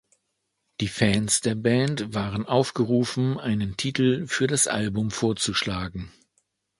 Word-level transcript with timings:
Die 0.79 0.87
Fans 0.87 1.41
der 1.41 1.53
Band 1.53 2.15
waren 2.15 2.43
aufgerufen 2.47 3.39
einen 3.39 3.77
Titel 3.77 4.25
für 4.25 4.47
das 4.47 4.65
Album 4.65 5.11
vorzuschlagen. 5.11 6.11